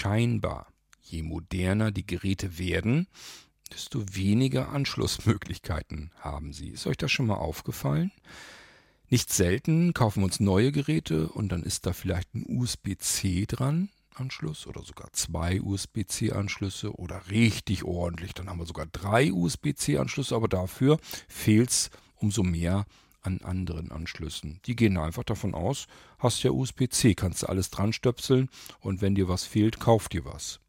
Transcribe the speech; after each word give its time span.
scheinbar, 0.00 0.66
je 1.02 1.22
moderner 1.22 1.90
die 1.90 2.06
Geräte 2.06 2.58
werden, 2.58 3.06
desto 3.70 4.02
weniger 4.14 4.70
Anschlussmöglichkeiten 4.70 6.10
haben 6.18 6.52
sie. 6.52 6.68
Ist 6.68 6.86
euch 6.86 6.96
das 6.96 7.12
schon 7.12 7.26
mal 7.26 7.34
aufgefallen? 7.34 8.10
Nicht 9.10 9.30
selten 9.30 9.92
kaufen 9.92 10.20
wir 10.20 10.26
uns 10.26 10.40
neue 10.40 10.72
Geräte 10.72 11.28
und 11.28 11.50
dann 11.50 11.62
ist 11.62 11.84
da 11.84 11.92
vielleicht 11.92 12.34
ein 12.34 12.46
USB-C 12.48 13.44
dran, 13.46 13.90
Anschluss 14.14 14.66
oder 14.66 14.82
sogar 14.82 15.12
zwei 15.12 15.60
USB-C-Anschlüsse 15.60 16.92
oder 16.94 17.28
richtig 17.30 17.84
ordentlich, 17.84 18.32
dann 18.32 18.48
haben 18.48 18.58
wir 18.58 18.66
sogar 18.66 18.86
drei 18.86 19.32
USB-C-Anschlüsse, 19.32 20.34
aber 20.34 20.48
dafür 20.48 20.98
fehlt 21.28 21.70
es 21.70 21.90
umso 22.16 22.42
mehr 22.42 22.86
an 23.22 23.40
anderen 23.42 23.90
Anschlüssen. 23.90 24.60
Die 24.66 24.76
gehen 24.76 24.96
einfach 24.96 25.24
davon 25.24 25.54
aus, 25.54 25.86
hast 26.18 26.42
ja 26.42 26.50
USB-C, 26.50 27.14
kannst 27.14 27.42
du 27.42 27.48
alles 27.48 27.70
dran 27.70 27.92
stöpseln 27.92 28.48
und 28.80 29.02
wenn 29.02 29.14
dir 29.14 29.28
was 29.28 29.44
fehlt, 29.44 29.80
kauf 29.80 30.08
dir 30.08 30.24
was. 30.24 30.60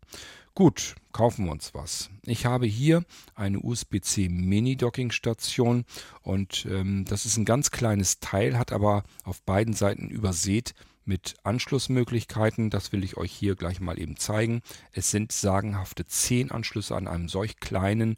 Gut, 0.53 0.95
kaufen 1.13 1.45
wir 1.45 1.51
uns 1.53 1.73
was. 1.73 2.09
Ich 2.23 2.45
habe 2.45 2.65
hier 2.65 3.05
eine 3.35 3.59
USB-C 3.59 4.27
Mini-Docking-Station 4.27 5.85
und 6.23 6.67
ähm, 6.69 7.05
das 7.05 7.25
ist 7.25 7.37
ein 7.37 7.45
ganz 7.45 7.71
kleines 7.71 8.19
Teil, 8.19 8.57
hat 8.57 8.73
aber 8.73 9.03
auf 9.23 9.41
beiden 9.43 9.73
Seiten 9.73 10.09
übersät 10.09 10.73
mit 11.05 11.35
Anschlussmöglichkeiten. 11.43 12.69
Das 12.69 12.91
will 12.91 13.03
ich 13.05 13.15
euch 13.15 13.31
hier 13.31 13.55
gleich 13.55 13.79
mal 13.79 13.97
eben 13.97 14.17
zeigen. 14.17 14.61
Es 14.91 15.09
sind 15.09 15.31
sagenhafte 15.31 16.05
10 16.05 16.51
Anschlüsse 16.51 16.95
an 16.95 17.07
einem 17.07 17.29
solch 17.29 17.57
kleinen 17.57 18.17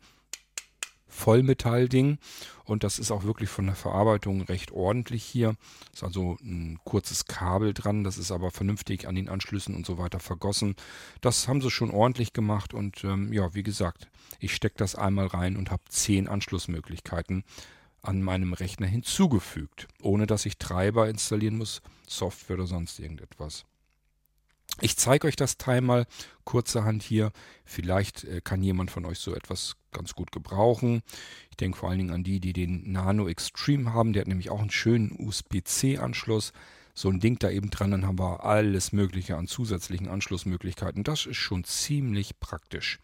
Vollmetallding 1.13 2.17
und 2.65 2.83
das 2.83 2.99
ist 2.99 3.11
auch 3.11 3.23
wirklich 3.23 3.49
von 3.49 3.65
der 3.65 3.75
Verarbeitung 3.75 4.41
recht 4.41 4.71
ordentlich 4.71 5.23
hier. 5.23 5.55
Ist 5.93 6.03
also 6.03 6.37
ein 6.41 6.79
kurzes 6.83 7.25
Kabel 7.25 7.73
dran, 7.73 8.03
das 8.03 8.17
ist 8.17 8.31
aber 8.31 8.51
vernünftig 8.51 9.07
an 9.07 9.15
den 9.15 9.29
Anschlüssen 9.29 9.75
und 9.75 9.85
so 9.85 9.97
weiter 9.97 10.19
vergossen. 10.19 10.75
Das 11.21 11.47
haben 11.47 11.61
sie 11.61 11.71
schon 11.71 11.91
ordentlich 11.91 12.33
gemacht 12.33 12.73
und 12.73 13.03
ähm, 13.03 13.31
ja, 13.31 13.53
wie 13.53 13.63
gesagt, 13.63 14.09
ich 14.39 14.55
stecke 14.55 14.75
das 14.77 14.95
einmal 14.95 15.27
rein 15.27 15.55
und 15.55 15.71
habe 15.71 15.83
zehn 15.89 16.27
Anschlussmöglichkeiten 16.27 17.43
an 18.01 18.21
meinem 18.21 18.53
Rechner 18.53 18.87
hinzugefügt, 18.87 19.87
ohne 20.01 20.27
dass 20.27 20.45
ich 20.45 20.57
Treiber 20.57 21.09
installieren 21.09 21.57
muss, 21.57 21.81
Software 22.07 22.57
oder 22.57 22.67
sonst 22.67 22.99
irgendetwas. 22.99 23.65
Ich 24.81 24.97
zeige 24.97 25.27
euch 25.27 25.35
das 25.35 25.57
Teil 25.57 25.81
mal 25.81 26.05
kurzerhand 26.43 27.03
hier. 27.03 27.31
Vielleicht 27.63 28.23
äh, 28.23 28.41
kann 28.43 28.63
jemand 28.63 28.91
von 28.91 29.05
euch 29.05 29.19
so 29.19 29.35
etwas 29.35 29.75
ganz 29.91 30.13
gut 30.13 30.31
gebrauchen. 30.31 31.01
Ich 31.51 31.57
denke 31.57 31.77
vor 31.77 31.89
allen 31.89 31.99
Dingen 31.99 32.13
an 32.13 32.23
die, 32.23 32.39
die 32.39 32.53
den 32.53 32.91
Nano 32.91 33.27
Extreme 33.27 33.93
haben. 33.93 34.13
Der 34.13 34.21
hat 34.21 34.27
nämlich 34.27 34.49
auch 34.49 34.59
einen 34.59 34.71
schönen 34.71 35.15
USB-C-Anschluss. 35.19 36.53
So 36.95 37.09
ein 37.09 37.19
Ding 37.19 37.39
da 37.39 37.49
eben 37.49 37.69
dran, 37.69 37.91
dann 37.91 38.05
haben 38.05 38.19
wir 38.19 38.43
alles 38.43 38.91
Mögliche 38.91 39.37
an 39.37 39.47
zusätzlichen 39.47 40.07
Anschlussmöglichkeiten. 40.07 41.03
Das 41.03 41.25
ist 41.25 41.37
schon 41.37 41.63
ziemlich 41.63 42.39
praktisch. 42.39 42.99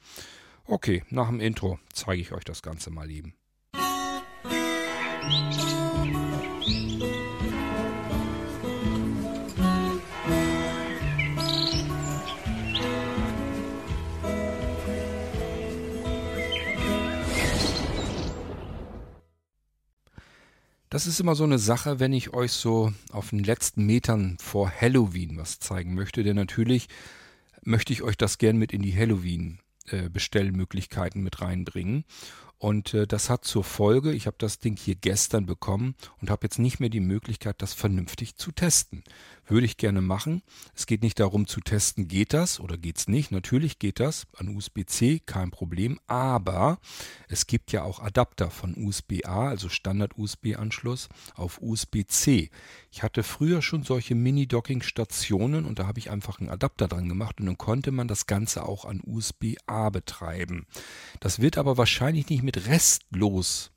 Okay, 0.65 1.03
nach 1.09 1.27
dem 1.27 1.39
Intro 1.39 1.79
zeige 1.91 2.21
ich 2.21 2.31
euch 2.31 2.43
das 2.43 2.61
Ganze 2.61 2.91
mal 2.91 3.09
eben. 3.09 3.33
Musik 5.29 7.28
Das 20.89 21.05
ist 21.05 21.19
immer 21.19 21.35
so 21.35 21.43
eine 21.43 21.59
Sache, 21.59 21.99
wenn 21.99 22.13
ich 22.13 22.33
euch 22.33 22.51
so 22.51 22.91
auf 23.11 23.29
den 23.29 23.43
letzten 23.43 23.85
Metern 23.85 24.37
vor 24.39 24.71
Halloween 24.71 25.37
was 25.37 25.59
zeigen 25.59 25.93
möchte. 25.93 26.23
Denn 26.23 26.35
natürlich 26.35 26.87
möchte 27.63 27.93
ich 27.93 28.01
euch 28.01 28.17
das 28.17 28.39
gern 28.39 28.57
mit 28.57 28.73
in 28.73 28.81
die 28.81 28.97
Halloween-Bestellmöglichkeiten 28.97 31.21
äh, 31.21 31.23
mit 31.23 31.41
reinbringen. 31.41 32.05
Und 32.59 32.93
äh, 32.93 33.07
das 33.07 33.29
hat 33.29 33.45
zur 33.45 33.63
Folge, 33.63 34.11
ich 34.11 34.27
habe 34.27 34.35
das 34.37 34.59
Ding 34.59 34.77
hier 34.77 34.95
gestern 34.95 35.45
bekommen 35.45 35.95
und 36.21 36.29
habe 36.29 36.45
jetzt 36.45 36.59
nicht 36.59 36.81
mehr 36.81 36.89
die 36.89 36.99
Möglichkeit, 36.99 37.61
das 37.61 37.73
vernünftig 37.73 38.35
zu 38.35 38.51
testen. 38.51 39.03
Würde 39.47 39.65
ich 39.65 39.77
gerne 39.77 40.01
machen. 40.01 40.43
Es 40.75 40.85
geht 40.85 41.01
nicht 41.01 41.19
darum 41.19 41.47
zu 41.47 41.61
testen, 41.61 42.07
geht 42.07 42.33
das 42.33 42.59
oder 42.59 42.77
geht 42.77 42.97
es 42.97 43.07
nicht. 43.07 43.31
Natürlich 43.31 43.79
geht 43.79 43.99
das 43.99 44.27
an 44.37 44.55
USB-C, 44.55 45.21
kein 45.25 45.49
Problem. 45.49 45.99
Aber 46.05 46.79
es 47.29 47.47
gibt 47.47 47.71
ja 47.71 47.83
auch 47.83 47.99
Adapter 47.99 48.51
von 48.51 48.75
USB-A, 48.77 49.47
also 49.47 49.69
Standard-USB-Anschluss, 49.69 51.09
auf 51.33 51.59
USB-C. 51.61 52.51
Ich 52.91 53.03
hatte 53.03 53.23
früher 53.23 53.61
schon 53.61 53.83
solche 53.83 54.13
Mini-Docking-Stationen 54.15 55.65
und 55.65 55.79
da 55.79 55.87
habe 55.87 55.97
ich 55.97 56.11
einfach 56.11 56.39
einen 56.39 56.49
Adapter 56.49 56.87
dran 56.87 57.09
gemacht 57.09 57.39
und 57.39 57.47
dann 57.47 57.57
konnte 57.57 57.91
man 57.91 58.07
das 58.07 58.27
Ganze 58.27 58.67
auch 58.67 58.85
an 58.85 59.01
USB-A 59.03 59.89
betreiben. 59.89 60.67
Das 61.21 61.39
wird 61.39 61.57
aber 61.57 61.77
wahrscheinlich 61.77 62.29
nicht 62.29 62.43
mit 62.49 62.67
restlos 62.67 63.71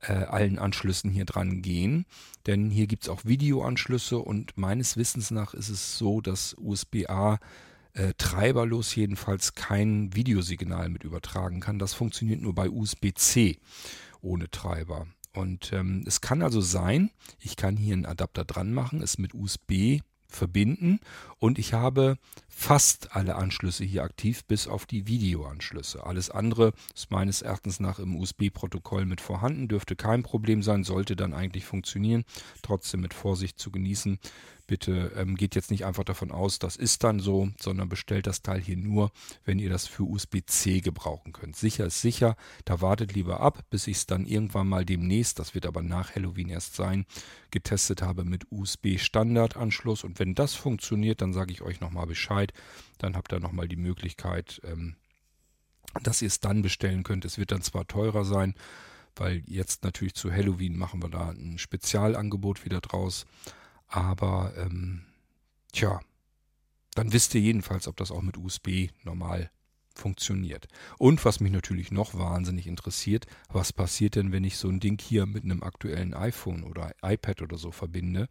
äh, 0.00 0.12
allen 0.12 0.58
Anschlüssen 0.58 1.10
hier 1.10 1.24
dran 1.24 1.62
gehen. 1.62 2.04
Denn 2.46 2.68
hier 2.70 2.86
gibt 2.86 3.04
es 3.04 3.08
auch 3.08 3.24
Videoanschlüsse 3.24 4.18
und 4.18 4.58
meines 4.58 4.98
Wissens 4.98 5.30
nach 5.30 5.54
ist 5.54 5.70
es 5.70 5.96
so, 5.96 6.20
dass 6.20 6.54
USB-A 6.58 7.38
äh, 7.94 8.12
treiberlos 8.18 8.94
jedenfalls 8.94 9.54
kein 9.54 10.14
Videosignal 10.14 10.90
mit 10.90 11.04
übertragen 11.04 11.60
kann. 11.60 11.78
Das 11.78 11.94
funktioniert 11.94 12.42
nur 12.42 12.54
bei 12.54 12.68
USB-C 12.68 13.58
ohne 14.20 14.50
Treiber. 14.50 15.06
Und 15.32 15.72
ähm, 15.72 16.04
es 16.06 16.20
kann 16.20 16.42
also 16.42 16.60
sein, 16.60 17.10
ich 17.40 17.56
kann 17.56 17.78
hier 17.78 17.94
einen 17.94 18.04
Adapter 18.04 18.44
dran 18.44 18.74
machen, 18.74 19.00
es 19.00 19.16
mit 19.16 19.32
USB 19.32 20.00
verbinden 20.36 21.00
und 21.38 21.58
ich 21.58 21.72
habe 21.72 22.18
fast 22.48 23.14
alle 23.16 23.36
Anschlüsse 23.36 23.84
hier 23.84 24.04
aktiv, 24.04 24.44
bis 24.44 24.68
auf 24.68 24.86
die 24.86 25.06
Videoanschlüsse. 25.06 26.04
Alles 26.04 26.30
andere 26.30 26.72
ist 26.94 27.10
meines 27.10 27.42
Erachtens 27.42 27.80
nach 27.80 27.98
im 27.98 28.16
USB-Protokoll 28.16 29.06
mit 29.06 29.20
vorhanden, 29.20 29.68
dürfte 29.68 29.96
kein 29.96 30.22
Problem 30.22 30.62
sein, 30.62 30.84
sollte 30.84 31.16
dann 31.16 31.34
eigentlich 31.34 31.64
funktionieren. 31.64 32.24
Trotzdem 32.62 33.00
mit 33.00 33.12
Vorsicht 33.12 33.58
zu 33.58 33.70
genießen. 33.70 34.18
Bitte 34.66 35.12
ähm, 35.16 35.36
geht 35.36 35.54
jetzt 35.54 35.70
nicht 35.70 35.84
einfach 35.84 36.04
davon 36.04 36.30
aus, 36.30 36.58
das 36.58 36.76
ist 36.76 37.04
dann 37.04 37.20
so, 37.20 37.50
sondern 37.60 37.88
bestellt 37.90 38.26
das 38.26 38.40
Teil 38.40 38.60
hier 38.60 38.78
nur, 38.78 39.10
wenn 39.44 39.58
ihr 39.58 39.68
das 39.68 39.86
für 39.86 40.04
USB-C 40.04 40.80
gebrauchen 40.80 41.32
könnt. 41.34 41.54
Sicher 41.54 41.84
ist 41.86 42.00
sicher, 42.00 42.36
da 42.64 42.80
wartet 42.80 43.14
lieber 43.14 43.40
ab, 43.40 43.64
bis 43.68 43.86
ich 43.86 43.98
es 43.98 44.06
dann 44.06 44.24
irgendwann 44.24 44.66
mal 44.66 44.86
demnächst, 44.86 45.38
das 45.38 45.54
wird 45.54 45.66
aber 45.66 45.82
nach 45.82 46.14
Halloween 46.14 46.48
erst 46.48 46.76
sein, 46.76 47.04
getestet 47.50 48.00
habe 48.00 48.24
mit 48.24 48.46
USB-Standardanschluss. 48.50 50.02
Und 50.02 50.18
wenn 50.18 50.34
das 50.34 50.54
funktioniert, 50.54 51.20
dann 51.20 51.34
sage 51.34 51.52
ich 51.52 51.60
euch 51.60 51.80
nochmal 51.80 52.06
Bescheid. 52.06 52.52
Dann 52.98 53.16
habt 53.16 53.32
ihr 53.32 53.40
nochmal 53.40 53.68
die 53.68 53.76
Möglichkeit, 53.76 54.62
ähm, 54.64 54.96
dass 56.02 56.22
ihr 56.22 56.28
es 56.28 56.40
dann 56.40 56.62
bestellen 56.62 57.02
könnt. 57.02 57.24
Es 57.24 57.38
wird 57.38 57.52
dann 57.52 57.62
zwar 57.62 57.86
teurer 57.86 58.24
sein, 58.24 58.54
weil 59.16 59.42
jetzt 59.46 59.84
natürlich 59.84 60.14
zu 60.14 60.32
Halloween 60.32 60.76
machen 60.76 61.02
wir 61.02 61.10
da 61.10 61.30
ein 61.30 61.58
Spezialangebot 61.58 62.64
wieder 62.64 62.80
draus. 62.80 63.26
Aber 63.88 64.52
ähm, 64.56 65.04
tja, 65.72 66.00
dann 66.94 67.12
wisst 67.12 67.34
ihr 67.34 67.40
jedenfalls, 67.40 67.88
ob 67.88 67.96
das 67.96 68.10
auch 68.10 68.22
mit 68.22 68.36
USB 68.36 68.88
normal 69.02 69.50
funktioniert. 69.94 70.66
Und 70.98 71.24
was 71.24 71.40
mich 71.40 71.52
natürlich 71.52 71.92
noch 71.92 72.14
wahnsinnig 72.14 72.66
interessiert, 72.66 73.26
was 73.48 73.72
passiert 73.72 74.16
denn, 74.16 74.32
wenn 74.32 74.44
ich 74.44 74.56
so 74.56 74.68
ein 74.68 74.80
Ding 74.80 75.00
hier 75.00 75.26
mit 75.26 75.44
einem 75.44 75.62
aktuellen 75.62 76.14
iPhone 76.14 76.64
oder 76.64 76.92
iPad 77.02 77.42
oder 77.42 77.58
so 77.58 77.70
verbinde? 77.70 78.28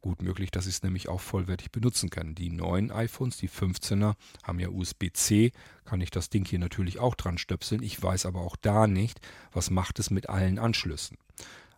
Gut 0.00 0.22
möglich, 0.22 0.50
dass 0.52 0.66
ich 0.66 0.76
es 0.76 0.82
nämlich 0.82 1.08
auch 1.08 1.20
vollwertig 1.20 1.72
benutzen 1.72 2.08
kann. 2.08 2.34
Die 2.34 2.50
neuen 2.50 2.92
iPhones, 2.92 3.36
die 3.38 3.48
15er, 3.48 4.14
haben 4.44 4.60
ja 4.60 4.68
USB-C, 4.68 5.50
kann 5.84 6.00
ich 6.00 6.10
das 6.10 6.30
Ding 6.30 6.46
hier 6.46 6.60
natürlich 6.60 7.00
auch 7.00 7.16
dran 7.16 7.36
stöpseln. 7.36 7.82
Ich 7.82 8.00
weiß 8.00 8.26
aber 8.26 8.42
auch 8.42 8.56
da 8.56 8.86
nicht, 8.86 9.20
was 9.52 9.70
macht 9.70 9.98
es 9.98 10.10
mit 10.10 10.28
allen 10.28 10.58
Anschlüssen. 10.58 11.18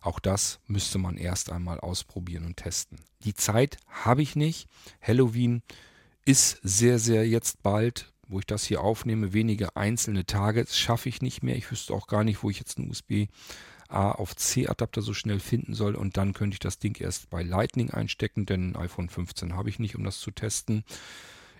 Auch 0.01 0.19
das 0.19 0.59
müsste 0.65 0.97
man 0.97 1.15
erst 1.15 1.51
einmal 1.51 1.79
ausprobieren 1.79 2.45
und 2.45 2.57
testen. 2.57 2.99
Die 3.23 3.35
Zeit 3.35 3.77
habe 3.87 4.23
ich 4.23 4.35
nicht. 4.35 4.67
Halloween 4.99 5.61
ist 6.25 6.59
sehr, 6.63 6.97
sehr 6.97 7.27
jetzt 7.27 7.61
bald, 7.61 8.11
wo 8.27 8.39
ich 8.39 8.45
das 8.45 8.63
hier 8.63 8.81
aufnehme, 8.81 9.33
wenige 9.33 9.75
einzelne 9.75 10.25
Tage. 10.25 10.63
Das 10.63 10.77
schaffe 10.77 11.07
ich 11.07 11.21
nicht 11.21 11.43
mehr. 11.43 11.55
Ich 11.55 11.69
wüsste 11.69 11.93
auch 11.93 12.07
gar 12.07 12.23
nicht, 12.23 12.41
wo 12.41 12.49
ich 12.49 12.57
jetzt 12.57 12.79
einen 12.79 12.89
USB-A 12.89 14.11
auf 14.13 14.35
C-Adapter 14.35 15.03
so 15.03 15.13
schnell 15.13 15.39
finden 15.39 15.75
soll. 15.75 15.95
Und 15.95 16.17
dann 16.17 16.33
könnte 16.33 16.55
ich 16.55 16.59
das 16.59 16.79
Ding 16.79 16.99
erst 16.99 17.29
bei 17.29 17.43
Lightning 17.43 17.91
einstecken, 17.91 18.47
denn 18.47 18.71
ein 18.71 18.75
iPhone 18.77 19.09
15 19.09 19.55
habe 19.55 19.69
ich 19.69 19.77
nicht, 19.77 19.95
um 19.95 20.03
das 20.03 20.19
zu 20.19 20.31
testen. 20.31 20.83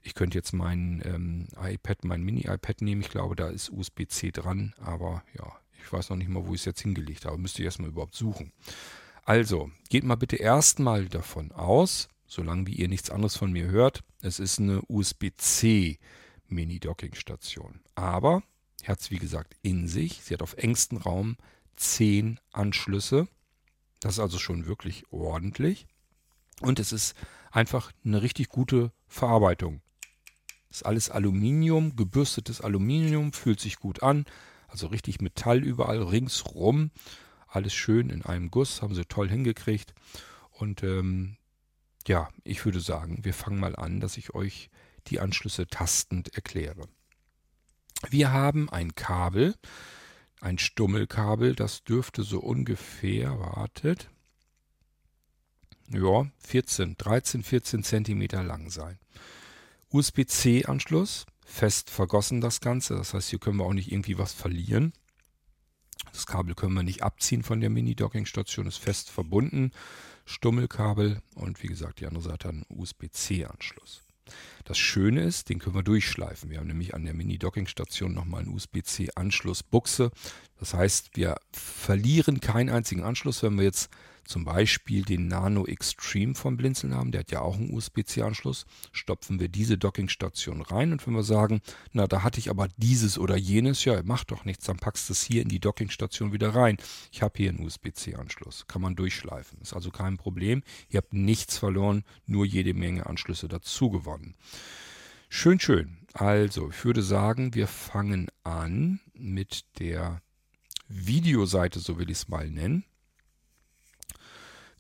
Ich 0.02 0.16
könnte 0.16 0.38
jetzt 0.38 0.54
mein 0.54 1.04
ähm, 1.06 1.48
iPad, 1.62 2.06
mein 2.06 2.24
Mini-iPad 2.24 2.82
nehmen. 2.82 3.02
Ich 3.02 3.10
glaube, 3.10 3.36
da 3.36 3.50
ist 3.50 3.70
USB-C 3.70 4.32
dran. 4.32 4.74
Aber 4.80 5.24
ja, 5.38 5.52
ich 5.84 5.92
weiß 5.92 6.10
noch 6.10 6.18
nicht 6.18 6.30
mal, 6.30 6.46
wo 6.46 6.54
ich 6.54 6.62
es 6.62 6.66
jetzt 6.66 6.82
hingelegt 6.82 7.26
habe. 7.26 7.38
Müsste 7.38 7.62
ich 7.62 7.66
erstmal 7.66 7.90
überhaupt 7.90 8.16
suchen. 8.16 8.52
Also, 9.24 9.72
geht 9.90 10.04
mal 10.04 10.16
bitte 10.16 10.38
erstmal 10.38 11.08
davon 11.08 11.52
aus, 11.52 12.10
solange 12.26 12.68
wie 12.68 12.76
ihr 12.76 12.88
nichts 12.88 13.10
anderes 13.10 13.36
von 13.36 13.52
mir 13.52 13.68
hört, 13.68 14.04
es 14.22 14.40
ist 14.40 14.60
eine 14.60 14.82
USB-C 14.88 16.00
Mini-Docking-Station. 16.48 17.82
Aber, 17.96 18.44
es 18.84 19.12
wie 19.12 19.20
gesagt 19.20 19.56
in 19.62 19.88
sich, 19.88 20.22
sie 20.24 20.34
hat 20.34 20.42
auf 20.42 20.58
engstem 20.58 20.98
Raum 20.98 21.38
10 21.76 22.40
Anschlüsse. 22.52 23.28
Das 24.00 24.14
ist 24.14 24.20
also 24.20 24.40
schon 24.40 24.66
wirklich 24.66 25.04
ordentlich. 25.12 25.88
Und 26.62 26.80
es 26.80 26.92
ist 26.92 27.16
einfach 27.52 27.92
eine 28.06 28.22
richtig 28.22 28.50
gute 28.50 28.92
Verarbeitung. 29.08 29.82
ist 30.70 30.86
alles 30.86 31.10
Aluminium, 31.10 31.96
gebürstetes 31.96 32.62
Aluminium, 32.62 33.34
fühlt 33.34 33.60
sich 33.60 33.78
gut 33.78 34.04
an. 34.04 34.26
Also 34.72 34.88
richtig 34.88 35.20
Metall 35.20 35.64
überall 35.64 36.02
ringsrum. 36.02 36.92
Alles 37.48 37.74
schön 37.74 38.10
in 38.10 38.24
einem 38.24 38.50
Guss, 38.50 38.82
haben 38.82 38.96
sie 38.96 39.06
toll 39.06 39.30
hingekriegt. 39.30 39.94
Und 40.50 40.82
ähm, 40.84 41.36
ja, 42.08 42.30
ich 42.46 42.64
würde 42.64 42.80
sagen, 42.80 43.24
wir 43.24 43.34
fangen 43.34 43.60
mal 43.60 43.76
an, 43.76 44.00
dass 44.00 44.16
ich 44.16 44.34
euch 44.34 44.70
die 45.08 45.20
Anschlüsse 45.20 45.68
tastend 45.68 46.34
erkläre. 46.36 46.88
Wir 48.10 48.32
haben 48.32 48.70
ein 48.70 48.96
Kabel, 48.96 49.56
ein 50.40 50.58
Stummelkabel, 50.58 51.54
das 51.54 51.84
dürfte 51.84 52.24
so 52.24 52.40
ungefähr, 52.40 53.38
wartet, 53.40 54.10
ja, 55.90 56.26
14, 56.40 56.96
13, 56.98 57.44
14 57.44 57.84
Zentimeter 57.84 58.42
lang 58.44 58.70
sein. 58.70 58.98
USB-C-Anschluss, 59.90 61.26
fest 61.52 61.90
vergossen 61.90 62.42
das 62.42 62.62
Ganze, 62.62 62.96
das 62.96 63.14
heißt, 63.14 63.30
hier 63.30 63.40
können 63.40 63.58
wir 63.58 63.66
auch 63.66 63.74
nicht 63.74 63.92
irgendwie 63.92 64.18
was 64.18 64.34
verlieren. 64.34 64.94
Das 66.12 66.26
Kabel 66.26 66.56
können 66.56 66.74
wir 66.74 66.84
nicht 66.84 67.04
abziehen 67.04 67.44
von 67.44 67.60
der 67.62 67.70
Mini-Docking-Station, 67.70 68.68
ist 68.68 68.78
fest 68.78 69.10
verbunden. 69.10 69.72
Stummelkabel 70.26 71.22
und 71.36 71.62
wie 71.62 71.68
gesagt, 71.68 72.00
die 72.00 72.08
andere 72.08 72.24
Seite 72.24 72.48
hat 72.48 72.56
einen 72.56 72.66
USB-C-Anschluss. 72.70 74.02
Das 74.64 74.78
Schöne 74.78 75.24
ist, 75.24 75.50
den 75.50 75.60
können 75.60 75.76
wir 75.76 75.84
durchschleifen. 75.84 76.50
Wir 76.50 76.60
haben 76.60 76.68
nämlich 76.68 76.94
an 76.94 77.04
der 77.04 77.14
Mini-Docking-Station 77.14 78.14
nochmal 78.14 78.42
einen 78.42 78.54
USB-C-Anschlussbuchse. 78.54 80.12
Das 80.60 80.74
heißt, 80.74 81.18
wir 81.18 81.36
verlieren 81.52 82.40
keinen 82.40 82.70
einzigen 82.70 83.04
Anschluss, 83.04 83.44
wenn 83.44 83.58
wir 83.58 83.66
jetzt 83.66 83.90
zum 84.24 84.46
Beispiel 84.46 85.04
den 85.04 85.28
Nano 85.28 85.66
Extreme 85.66 86.36
von 86.36 86.58
Blinzeln 86.58 86.94
haben, 86.96 87.12
der 87.12 87.20
hat 87.20 87.32
ja 87.32 87.42
auch 87.42 87.56
einen 87.56 87.74
USB-C-Anschluss, 87.74 88.66
stopfen 88.92 89.40
wir 89.40 89.50
diese 89.50 89.78
Dockingstation 89.78 90.62
rein 90.62 90.92
und 90.92 91.06
wenn 91.06 91.14
wir 91.14 91.24
sagen, 91.24 91.62
na, 91.92 92.08
da 92.08 92.24
hatte 92.24 92.40
ich 92.40 92.50
aber 92.50 92.68
dieses 92.78 93.18
oder 93.18 93.36
jenes, 93.38 93.84
ja, 93.86 94.02
macht 94.04 94.32
doch 94.32 94.46
nichts, 94.46 94.66
dann 94.66 94.78
packst 94.78 95.10
du 95.10 95.14
es 95.14 95.24
hier 95.24 95.42
in 95.42 95.50
die 95.50 95.60
Dockingstation 95.60 96.34
wieder 96.34 96.56
rein. 96.56 96.78
Ich 97.12 97.22
habe 97.22 97.34
hier 97.38 97.50
einen 97.50 97.66
USB-C-Anschluss, 97.66 98.68
kann 98.68 98.82
man 98.82 98.96
durchschleifen, 98.96 99.60
ist 99.62 99.74
also 99.74 99.92
kein 99.92 100.18
Problem. 100.18 100.64
Ihr 100.90 100.98
habt 100.98 101.14
nichts 101.14 101.58
verloren, 101.58 102.04
nur 102.26 102.46
jede 102.46 102.74
Menge 102.74 103.06
Anschlüsse 103.06 103.48
dazu 103.48 103.90
gewonnen. 103.90 104.36
Schön, 105.30 105.60
schön. 105.60 105.98
Also, 106.14 106.70
ich 106.70 106.84
würde 106.84 107.02
sagen, 107.02 107.54
wir 107.54 107.68
fangen 107.68 108.28
an 108.44 109.00
mit 109.14 109.64
der 109.80 110.22
Videoseite, 110.90 111.80
so 111.80 111.98
will 111.98 112.10
ich 112.10 112.18
es 112.18 112.28
mal 112.28 112.50
nennen 112.50 112.84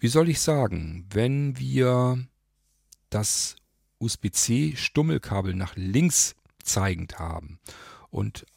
wie 0.02 0.08
soll 0.08 0.30
ich 0.30 0.42
sagen, 0.42 1.06
wenn 1.12 1.60
wir 1.60 2.18
das 3.12 3.56
USB-C-Stummelkabel 4.00 5.54
nach 5.54 5.76
links 5.76 6.36
zeigend 6.64 7.20
haben 7.20 7.60
und 8.10 8.48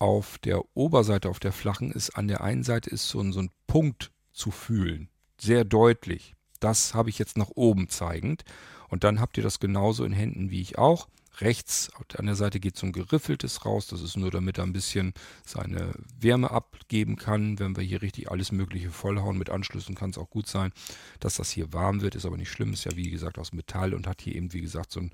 auf 0.00 0.38
der 0.38 0.60
Oberseite, 0.76 1.28
auf 1.28 1.38
der 1.38 1.52
flachen, 1.52 1.92
ist 1.92 2.10
an 2.10 2.26
der 2.26 2.42
einen 2.42 2.64
Seite 2.64 2.90
ist 2.90 3.08
so 3.08 3.20
ein, 3.20 3.32
so 3.32 3.40
ein 3.40 3.50
Punkt 3.68 4.10
zu 4.32 4.50
fühlen. 4.50 5.08
Sehr 5.40 5.64
deutlich. 5.64 6.34
Das 6.58 6.94
habe 6.94 7.10
ich 7.10 7.18
jetzt 7.20 7.38
nach 7.38 7.50
oben 7.50 7.88
zeigend. 7.88 8.44
Und 8.88 9.04
dann 9.04 9.20
habt 9.20 9.36
ihr 9.36 9.44
das 9.44 9.60
genauso 9.60 10.04
in 10.04 10.12
Händen 10.12 10.50
wie 10.50 10.60
ich 10.60 10.78
auch. 10.78 11.08
Rechts 11.40 11.90
an 12.16 12.26
der 12.26 12.34
Seite 12.34 12.58
geht 12.58 12.76
so 12.76 12.86
ein 12.86 12.92
geriffeltes 12.92 13.64
raus. 13.64 13.86
Das 13.86 14.00
ist 14.00 14.16
nur, 14.16 14.30
damit 14.30 14.58
er 14.58 14.64
ein 14.64 14.72
bisschen 14.72 15.14
seine 15.44 15.92
Wärme 16.18 16.50
abgeben 16.50 17.16
kann. 17.16 17.58
Wenn 17.58 17.76
wir 17.76 17.84
hier 17.84 18.02
richtig 18.02 18.30
alles 18.30 18.50
Mögliche 18.50 18.90
vollhauen 18.90 19.38
mit 19.38 19.50
Anschlüssen, 19.50 19.94
kann 19.94 20.10
es 20.10 20.18
auch 20.18 20.30
gut 20.30 20.48
sein, 20.48 20.72
dass 21.20 21.36
das 21.36 21.50
hier 21.50 21.72
warm 21.72 22.00
wird. 22.00 22.14
Ist 22.16 22.26
aber 22.26 22.36
nicht 22.36 22.50
schlimm. 22.50 22.72
Ist 22.72 22.84
ja 22.84 22.96
wie 22.96 23.10
gesagt 23.10 23.38
aus 23.38 23.52
Metall 23.52 23.94
und 23.94 24.06
hat 24.06 24.20
hier 24.20 24.34
eben 24.34 24.52
wie 24.52 24.60
gesagt 24.60 24.90
so 24.90 25.00
ein 25.00 25.12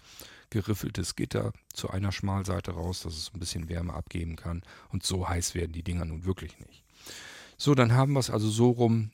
geriffeltes 0.51 1.17
Gitter 1.17 1.53
zu 1.73 1.91
einer 1.91 2.13
Schmalseite 2.13 2.73
raus, 2.73 3.03
dass 3.03 3.17
es 3.17 3.31
ein 3.35 3.41
bisschen 3.41 3.69
Wärme 3.69 3.93
abgeben 3.93 4.37
kann. 4.37 4.63
Und 4.91 5.05
so 5.05 5.29
heiß 5.29 5.55
werden 5.55 5.73
die 5.73 5.83
Dinger 5.83 6.05
nun 6.05 6.25
wirklich 6.25 6.59
nicht. 6.59 6.85
So, 7.57 7.75
dann 7.75 7.93
haben 7.93 8.13
wir 8.13 8.21
es 8.21 8.31
also 8.31 8.49
so 8.49 8.71
rum, 8.71 9.11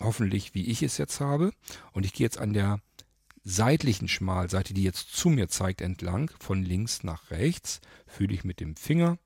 hoffentlich 0.00 0.54
wie 0.54 0.66
ich 0.66 0.82
es 0.82 0.96
jetzt 0.96 1.20
habe. 1.20 1.52
Und 1.92 2.04
ich 2.06 2.12
gehe 2.12 2.24
jetzt 2.24 2.38
an 2.38 2.52
der 2.52 2.80
seitlichen 3.42 4.08
Schmalseite, 4.08 4.74
die 4.74 4.82
jetzt 4.82 5.14
zu 5.14 5.30
mir 5.30 5.48
zeigt, 5.48 5.80
entlang, 5.80 6.30
von 6.38 6.62
links 6.62 7.02
nach 7.02 7.30
rechts, 7.30 7.80
fühle 8.06 8.34
ich 8.34 8.44
mit 8.44 8.60
dem 8.60 8.76
Finger. 8.76 9.18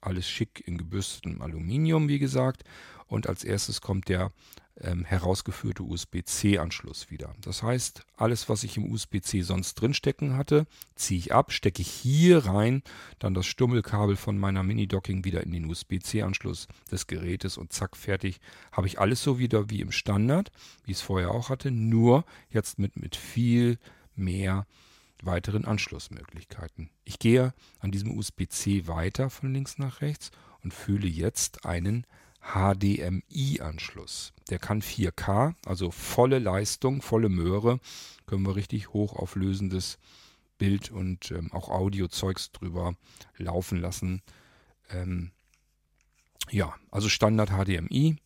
Alles 0.00 0.28
schick 0.28 0.66
in 0.66 0.78
gebürstetem 0.78 1.42
Aluminium, 1.42 2.08
wie 2.08 2.18
gesagt. 2.18 2.64
Und 3.06 3.28
als 3.28 3.44
erstes 3.44 3.80
kommt 3.80 4.08
der 4.08 4.32
ähm, 4.80 5.04
herausgeführte 5.04 5.82
USB-C-Anschluss 5.82 7.10
wieder. 7.10 7.34
Das 7.40 7.62
heißt, 7.62 8.04
alles, 8.16 8.48
was 8.48 8.64
ich 8.64 8.76
im 8.76 8.90
USB-C 8.90 9.42
sonst 9.42 9.74
drinstecken 9.74 10.36
hatte, 10.36 10.66
ziehe 10.94 11.18
ich 11.18 11.32
ab, 11.32 11.52
stecke 11.52 11.82
ich 11.82 11.88
hier 11.88 12.46
rein, 12.46 12.82
dann 13.18 13.34
das 13.34 13.46
Stummelkabel 13.46 14.16
von 14.16 14.38
meiner 14.38 14.62
Mini-Docking 14.62 15.24
wieder 15.24 15.42
in 15.42 15.52
den 15.52 15.66
USB-C-Anschluss 15.66 16.68
des 16.90 17.06
Gerätes 17.06 17.58
und 17.58 17.72
zack, 17.72 17.96
fertig. 17.96 18.40
Habe 18.72 18.86
ich 18.86 18.98
alles 18.98 19.22
so 19.22 19.38
wieder 19.38 19.70
wie 19.70 19.80
im 19.80 19.92
Standard, 19.92 20.50
wie 20.84 20.92
ich 20.92 20.98
es 20.98 21.02
vorher 21.02 21.30
auch 21.30 21.48
hatte, 21.48 21.70
nur 21.70 22.24
jetzt 22.48 22.78
mit, 22.78 22.96
mit 22.96 23.16
viel 23.16 23.78
mehr 24.14 24.66
weiteren 25.22 25.64
Anschlussmöglichkeiten. 25.64 26.90
Ich 27.04 27.18
gehe 27.18 27.54
an 27.78 27.92
diesem 27.92 28.16
USB-C 28.16 28.88
weiter 28.88 29.30
von 29.30 29.52
links 29.52 29.78
nach 29.78 30.00
rechts 30.00 30.30
und 30.62 30.74
fühle 30.74 31.06
jetzt 31.06 31.64
einen 31.64 32.06
HDMI-Anschluss. 32.42 34.32
Der 34.50 34.58
kann 34.58 34.82
4K, 34.82 35.54
also 35.64 35.90
volle 35.90 36.38
Leistung, 36.38 37.02
volle 37.02 37.28
Möhre. 37.28 37.78
Können 38.26 38.44
wir 38.44 38.56
richtig 38.56 38.92
hochauflösendes 38.92 39.98
Bild 40.58 40.90
und 40.90 41.30
ähm, 41.30 41.52
auch 41.52 41.68
Audiozeugs 41.68 42.52
drüber 42.52 42.94
laufen 43.36 43.78
lassen. 43.80 44.22
Ähm, 44.90 45.30
ja, 46.50 46.74
also 46.90 47.08
Standard 47.08 47.50
HDMI 47.50 48.16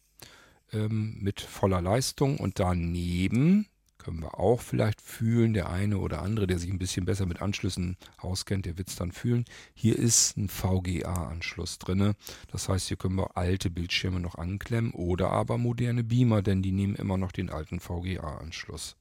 ähm, 0.72 1.18
mit 1.20 1.40
voller 1.40 1.80
Leistung 1.80 2.38
und 2.38 2.58
daneben 2.58 3.68
können 4.06 4.22
wir 4.22 4.38
auch 4.38 4.60
vielleicht 4.60 5.00
fühlen. 5.00 5.52
Der 5.52 5.68
eine 5.68 5.98
oder 5.98 6.22
andere, 6.22 6.46
der 6.46 6.60
sich 6.60 6.70
ein 6.70 6.78
bisschen 6.78 7.06
besser 7.06 7.26
mit 7.26 7.42
Anschlüssen 7.42 7.96
auskennt, 8.18 8.64
der 8.64 8.78
wird 8.78 8.86
es 8.86 8.94
dann 8.94 9.10
fühlen. 9.10 9.44
Hier 9.74 9.98
ist 9.98 10.36
ein 10.36 10.48
VGA-Anschluss 10.48 11.80
drin. 11.80 12.14
Das 12.52 12.68
heißt, 12.68 12.86
hier 12.86 12.96
können 12.96 13.16
wir 13.16 13.36
alte 13.36 13.68
Bildschirme 13.68 14.20
noch 14.20 14.36
anklemmen 14.36 14.92
oder 14.92 15.30
aber 15.32 15.58
moderne 15.58 16.04
Beamer, 16.04 16.42
denn 16.42 16.62
die 16.62 16.70
nehmen 16.70 16.94
immer 16.94 17.16
noch 17.16 17.32
den 17.32 17.50
alten 17.50 17.80
VGA-Anschluss. 17.80 18.94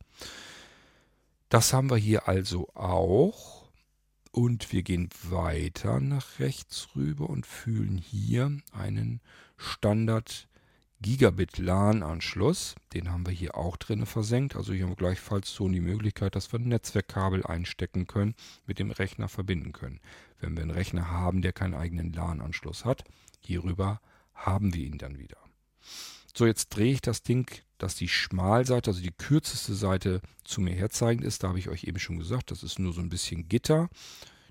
Das 1.50 1.72
haben 1.72 1.92
wir 1.92 1.98
hier 1.98 2.28
also 2.28 2.70
auch. 2.74 3.70
Und 4.32 4.74
wir 4.74 4.82
gehen 4.82 5.10
weiter 5.30 6.00
nach 6.00 6.40
rechts 6.40 6.88
rüber 6.96 7.30
und 7.30 7.46
fühlen 7.46 8.00
hier 8.00 8.58
einen 8.72 9.22
Standard 9.56 10.48
Gigabit 11.02 11.58
LAN-Anschluss. 11.58 12.76
Den 12.94 13.12
haben 13.12 13.26
wir 13.26 13.34
hier 13.34 13.56
auch 13.56 13.78
drin 13.78 14.06
versenkt. 14.06 14.56
Also 14.56 14.74
hier 14.74 14.84
haben 14.84 14.92
wir 14.92 14.96
gleichfalls 14.96 15.54
so 15.54 15.68
die 15.68 15.82
Möglichkeit, 15.82 16.36
dass 16.36 16.52
wir 16.52 16.60
ein 16.60 16.68
Netzwerkkabel 16.68 17.46
einstecken 17.46 18.08
können, 18.08 18.36
mit 18.66 18.80
dem 18.80 18.92
Rechner 18.92 19.28
verbinden 19.28 19.72
können. 19.72 20.00
Wenn 20.40 20.56
wir 20.56 20.64
einen 20.64 20.72
Rechner 20.72 21.10
haben, 21.12 21.42
der 21.42 21.54
keinen 21.54 21.74
eigenen 21.74 22.14
LAN-Anschluss 22.14 22.86
hat, 22.86 23.04
hierüber 23.40 24.02
haben 24.34 24.74
wir 24.74 24.86
ihn 24.86 24.98
dann 24.98 25.20
wieder. 25.20 25.38
So, 26.34 26.46
jetzt 26.46 26.70
drehe 26.70 26.92
ich 26.92 27.02
das 27.02 27.24
Ding, 27.24 27.50
dass 27.78 27.96
die 27.96 28.10
Schmalseite, 28.10 28.90
also 28.90 29.02
die 29.02 29.12
kürzeste 29.12 29.74
Seite 29.74 30.22
zu 30.44 30.62
mir 30.62 30.74
herzeigend 30.74 31.26
ist. 31.26 31.44
Da 31.44 31.50
habe 31.50 31.60
ich 31.60 31.70
euch 31.70 31.86
eben 31.86 32.00
schon 32.00 32.18
gesagt, 32.18 32.52
das 32.52 32.64
ist 32.64 32.80
nur 32.80 32.94
so 32.94 33.02
ein 33.02 33.10
bisschen 33.10 33.48
Gitter, 33.48 33.90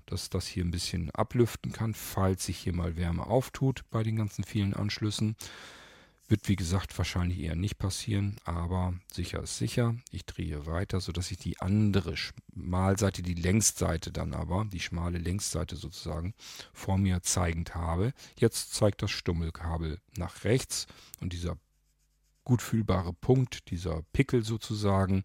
dass 0.05 0.29
das 0.29 0.47
hier 0.47 0.63
ein 0.63 0.71
bisschen 0.71 1.11
ablüften 1.11 1.71
kann, 1.71 1.93
falls 1.93 2.45
sich 2.45 2.57
hier 2.57 2.73
mal 2.73 2.95
Wärme 2.95 3.25
auftut 3.25 3.83
bei 3.89 4.03
den 4.03 4.15
ganzen 4.15 4.43
vielen 4.43 4.73
Anschlüssen. 4.73 5.35
Wird 6.27 6.47
wie 6.47 6.55
gesagt 6.55 6.97
wahrscheinlich 6.97 7.39
eher 7.39 7.55
nicht 7.55 7.77
passieren, 7.77 8.37
aber 8.45 8.95
sicher 9.11 9.43
ist 9.43 9.57
sicher. 9.57 9.95
Ich 10.09 10.25
drehe 10.25 10.65
weiter, 10.65 10.99
sodass 10.99 11.29
ich 11.29 11.37
die 11.37 11.59
andere 11.59 12.17
Schmalseite, 12.17 13.21
die 13.21 13.35
Längsseite 13.35 14.11
dann 14.11 14.33
aber, 14.33 14.65
die 14.65 14.79
schmale 14.79 15.19
Längsseite 15.19 15.75
sozusagen, 15.75 16.33
vor 16.73 16.97
mir 16.97 17.21
zeigend 17.21 17.75
habe. 17.75 18.11
Jetzt 18.37 18.73
zeigt 18.73 19.03
das 19.03 19.11
Stummelkabel 19.11 19.99
nach 20.17 20.43
rechts 20.45 20.87
und 21.19 21.31
dieser 21.31 21.57
gut 22.43 22.63
fühlbare 22.63 23.13
Punkt, 23.13 23.69
dieser 23.69 24.01
Pickel 24.13 24.43
sozusagen, 24.43 25.23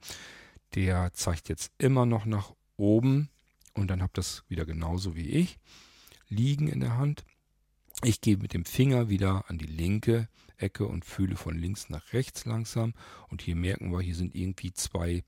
der 0.75 1.15
zeigt 1.15 1.49
jetzt 1.49 1.73
immer 1.79 2.05
noch 2.05 2.27
nach 2.27 2.53
oben 2.77 3.31
und 3.73 3.89
dann 3.89 4.03
habt 4.03 4.19
das 4.19 4.45
wieder 4.49 4.67
genauso 4.67 5.17
wie 5.17 5.31
ich 5.31 5.59
liegen 6.31 6.69
in 6.69 6.81
der 6.81 6.97
Hand. 6.97 7.25
Ich 8.03 8.23
gehe 8.23 8.39
mit 8.39 8.55
dem 8.55 8.65
Finger 8.65 9.11
wieder 9.11 9.45
an 9.49 9.59
die 9.59 9.67
linke 9.67 10.29
Ecke 10.57 10.87
und 10.87 11.05
fühle 11.05 11.37
von 11.37 11.55
links 11.57 11.91
nach 11.91 12.15
rechts 12.15 12.47
langsam. 12.47 12.95
Und 13.29 13.43
hier 13.43 13.57
merken 13.57 13.93
wir, 13.93 14.01
hier 14.01 14.15
sind 14.15 14.35
irgendwie 14.35 14.73
zwei 14.73 15.23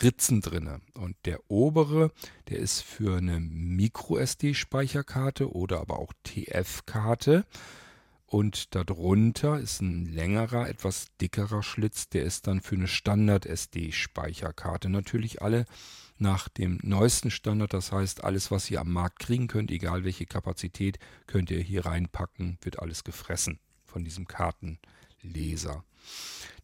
Ritzen 0.00 0.40
drinne. 0.40 0.80
Und 0.94 1.14
der 1.26 1.40
obere, 1.50 2.10
der 2.48 2.58
ist 2.58 2.80
für 2.80 3.18
eine 3.18 3.38
Micro-SD-Speicherkarte 3.40 5.54
oder 5.54 5.80
aber 5.80 5.98
auch 5.98 6.14
TF-Karte. 6.24 7.44
Und 8.26 8.74
darunter 8.74 9.60
ist 9.60 9.82
ein 9.82 10.06
längerer, 10.06 10.68
etwas 10.68 11.08
dickerer 11.20 11.62
Schlitz, 11.62 12.08
der 12.08 12.24
ist 12.24 12.46
dann 12.46 12.60
für 12.60 12.76
eine 12.76 12.88
Standard-SD-Speicherkarte. 12.88 14.88
Natürlich 14.88 15.42
alle 15.42 15.66
nach 16.18 16.48
dem 16.48 16.78
neuesten 16.82 17.30
Standard. 17.30 17.72
Das 17.72 17.92
heißt, 17.92 18.24
alles, 18.24 18.50
was 18.50 18.70
ihr 18.70 18.80
am 18.80 18.92
Markt 18.92 19.18
kriegen 19.18 19.48
könnt, 19.48 19.70
egal 19.70 20.04
welche 20.04 20.26
Kapazität, 20.26 20.98
könnt 21.26 21.50
ihr 21.50 21.60
hier 21.60 21.86
reinpacken, 21.86 22.58
wird 22.62 22.78
alles 22.78 23.04
gefressen 23.04 23.58
von 23.84 24.04
diesem 24.04 24.26
Kartenleser. 24.26 25.84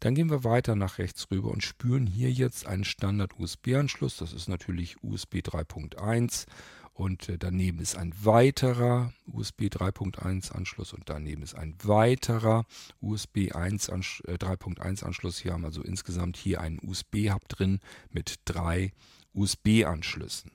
Dann 0.01 0.15
gehen 0.15 0.31
wir 0.31 0.45
weiter 0.45 0.75
nach 0.75 0.99
rechts 0.99 1.29
rüber 1.31 1.51
und 1.51 1.63
spüren 1.63 2.07
hier 2.07 2.31
jetzt 2.31 2.67
einen 2.67 2.85
Standard-USB-Anschluss. 2.85 4.17
Das 4.17 4.33
ist 4.33 4.49
natürlich 4.49 5.03
USB 5.03 5.37
3.1 5.37 6.47
und 6.95 7.29
äh, 7.29 7.39
daneben 7.39 7.79
ist 7.79 7.97
ein 7.97 8.13
weiterer 8.23 9.13
USB 9.27 9.63
3.1 9.63 10.53
Anschluss 10.53 10.93
und 10.93 11.09
daneben 11.09 11.43
ist 11.43 11.55
ein 11.55 11.75
weiterer 11.83 12.67
USB 13.01 13.51
3.1 13.51 15.05
Anschluss. 15.05 15.39
Hier 15.39 15.53
haben 15.53 15.63
wir 15.63 15.69
also 15.69 15.83
insgesamt 15.83 16.37
hier 16.37 16.61
einen 16.61 16.79
USB-Hub 16.83 17.49
drin 17.49 17.81
mit 18.11 18.41
drei 18.45 18.93
USB-Anschlüssen. 19.35 20.53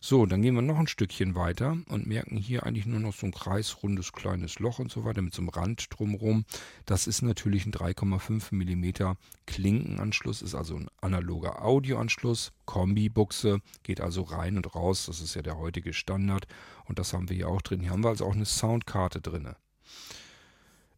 So, 0.00 0.26
dann 0.26 0.42
gehen 0.42 0.54
wir 0.54 0.62
noch 0.62 0.78
ein 0.78 0.86
Stückchen 0.86 1.34
weiter 1.34 1.76
und 1.88 2.06
merken 2.06 2.36
hier 2.36 2.64
eigentlich 2.64 2.86
nur 2.86 3.00
noch 3.00 3.14
so 3.14 3.26
ein 3.26 3.32
kreisrundes 3.32 4.12
kleines 4.12 4.58
Loch 4.58 4.78
und 4.78 4.90
so 4.90 5.04
weiter 5.04 5.22
mit 5.22 5.34
so 5.34 5.42
einem 5.42 5.50
Rand 5.50 5.86
drumherum. 5.90 6.44
Das 6.86 7.06
ist 7.06 7.22
natürlich 7.22 7.66
ein 7.66 7.72
3,5 7.72 8.54
mm 8.54 9.16
Klinkenanschluss, 9.46 10.42
ist 10.42 10.54
also 10.54 10.76
ein 10.76 10.88
analoger 11.00 11.62
Audioanschluss, 11.62 12.52
Kombi-Buchse, 12.64 13.60
geht 13.82 14.00
also 14.00 14.22
rein 14.22 14.56
und 14.56 14.74
raus. 14.74 15.06
Das 15.06 15.20
ist 15.20 15.34
ja 15.34 15.42
der 15.42 15.58
heutige 15.58 15.92
Standard 15.92 16.46
und 16.86 16.98
das 16.98 17.12
haben 17.12 17.28
wir 17.28 17.36
hier 17.36 17.48
auch 17.48 17.62
drin. 17.62 17.80
Hier 17.80 17.90
haben 17.90 18.04
wir 18.04 18.10
also 18.10 18.26
auch 18.26 18.34
eine 18.34 18.46
Soundkarte 18.46 19.20
drin. 19.20 19.54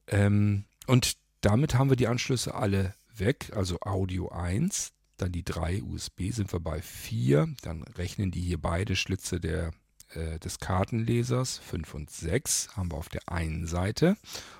Ähm, 0.07 0.65
und 0.87 1.17
damit 1.41 1.75
haben 1.75 1.91
wir 1.91 1.97
die 1.97 2.09
Anschlüsse 2.09 2.55
alle 2.55 2.95
weg, 3.15 3.51
also 3.55 3.79
Audio 3.81 4.29
1, 4.29 4.93
dann 5.23 5.33
die 5.33 5.45
drei 5.45 5.83
USB, 5.83 6.31
sind 6.31 6.53
wir 6.53 6.61
bei 6.61 6.83
vier. 6.83 7.49
Dann 7.63 7.83
rechnen 7.83 8.31
die 8.31 8.41
hier 8.41 8.61
beide 8.61 8.97
Schlitze 8.97 9.41
der, 9.41 9.71
äh, 10.15 10.39
des 10.39 10.59
Kartenlesers. 10.59 11.59
5 11.59 11.95
und 11.95 12.11
6 12.11 12.77
haben 12.77 12.91
wir 12.91 12.99
auf 12.99 13.09
der 13.09 13.29
einen 13.29 13.67
Seite. 13.67 14.17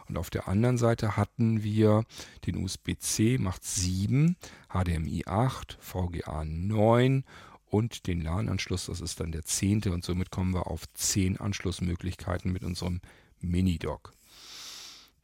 Und 0.09 0.17
auf 0.17 0.31
der 0.31 0.49
anderen 0.49 0.79
Seite 0.79 1.17
hatten 1.17 1.63
wir 1.63 2.05
den 2.47 2.63
USB-C, 2.63 3.39
macht 3.39 3.65
7, 3.65 4.37
HDMI 4.69 5.25
8, 5.27 5.79
VGA 5.81 6.45
9 6.45 7.25
und 7.67 8.07
den 8.07 8.21
LAN-Anschluss, 8.21 8.87
das 8.87 9.01
ist 9.01 9.19
dann 9.19 9.33
der 9.33 9.45
zehnte. 9.45 9.93
Und 9.93 10.05
somit 10.05 10.31
kommen 10.31 10.55
wir 10.55 10.69
auf 10.69 10.85
10 10.95 11.39
Anschlussmöglichkeiten 11.39 12.53
mit 12.53 12.63
unserem 12.63 13.01
Mini-Dock. 13.41 14.13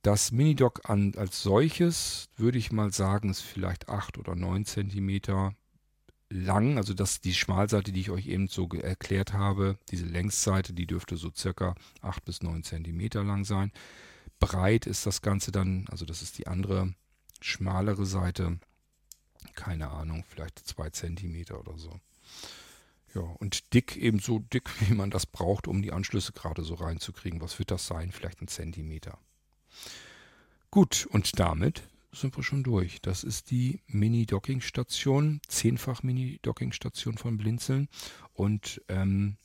Das 0.02 0.30
Minidock 0.30 0.88
an, 0.88 1.14
als 1.16 1.42
solches 1.42 2.28
würde 2.36 2.58
ich 2.58 2.70
mal 2.70 2.92
sagen, 2.92 3.30
ist 3.30 3.40
vielleicht 3.40 3.88
8 3.88 4.18
oder 4.18 4.34
9 4.36 4.64
cm 4.64 5.54
lang. 6.30 6.76
Also 6.78 6.94
das 6.94 7.20
die 7.20 7.34
Schmalseite, 7.34 7.92
die 7.92 8.00
ich 8.00 8.10
euch 8.10 8.26
eben 8.26 8.48
so 8.48 8.68
erklärt 8.68 9.32
habe, 9.32 9.76
diese 9.90 10.06
Längsseite, 10.06 10.72
die 10.72 10.86
dürfte 10.86 11.16
so 11.16 11.30
circa 11.34 11.74
8 12.00 12.24
bis 12.24 12.42
9 12.42 12.62
cm 12.62 13.08
lang 13.26 13.44
sein. 13.44 13.72
Breit 14.38 14.86
ist 14.86 15.04
das 15.04 15.20
Ganze 15.20 15.50
dann, 15.50 15.86
also 15.90 16.04
das 16.04 16.22
ist 16.22 16.38
die 16.38 16.46
andere 16.46 16.94
schmalere 17.40 18.06
Seite, 18.06 18.58
keine 19.54 19.90
Ahnung, 19.90 20.24
vielleicht 20.28 20.60
2 20.60 20.90
cm 20.90 21.56
oder 21.58 21.76
so. 21.76 21.98
Ja, 23.14 23.22
und 23.22 23.74
dick 23.74 23.96
ebenso 23.96 24.38
dick, 24.38 24.68
wie 24.88 24.94
man 24.94 25.10
das 25.10 25.26
braucht, 25.26 25.66
um 25.66 25.82
die 25.82 25.92
Anschlüsse 25.92 26.32
gerade 26.32 26.62
so 26.62 26.74
reinzukriegen. 26.74 27.40
Was 27.40 27.58
wird 27.58 27.70
das 27.70 27.86
sein? 27.86 28.12
Vielleicht 28.12 28.40
ein 28.42 28.48
Zentimeter. 28.48 29.18
Gut, 30.70 31.08
und 31.10 31.38
damit 31.38 31.82
sind 32.12 32.36
wir 32.36 32.42
schon 32.42 32.62
durch. 32.62 33.00
Das 33.00 33.24
ist 33.24 33.50
die 33.50 33.80
Mini-Docking-Station, 33.86 35.40
zehnfach 35.48 36.02
Mini-Docking-Station 36.02 37.18
von 37.18 37.38
Blinzeln. 37.38 37.88
Und 38.32 38.82
ähm, 38.88 39.36